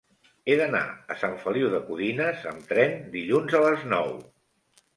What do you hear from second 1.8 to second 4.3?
Codines amb tren dilluns a les nou.